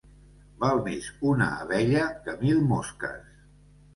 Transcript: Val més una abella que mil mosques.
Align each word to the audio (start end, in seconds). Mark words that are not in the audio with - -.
Val 0.63 0.79
més 0.87 1.09
una 1.33 1.49
abella 1.65 2.07
que 2.23 2.35
mil 2.41 2.65
mosques. 2.75 3.29